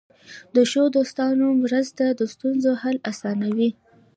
[0.55, 3.69] د ښو دوستانو مرسته د ستونزو حل اسانوي.